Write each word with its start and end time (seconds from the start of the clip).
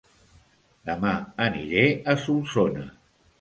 Dema 0.89 1.11
aniré 1.45 1.85
a 1.91 2.17
Solsona 2.25 2.89